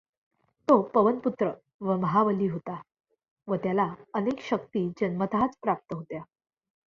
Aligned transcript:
तो 0.67 0.81
पवनपुत्र 0.81 1.49
व 1.81 1.95
महाबली 1.95 2.47
होता 2.47 2.81
व 3.47 3.55
त्याला 3.55 3.93
अनेक 4.13 4.41
शक्ती 4.41 4.87
जन्मतःच 5.01 5.57
प्राप्त 5.61 5.93
होत्या. 5.93 6.21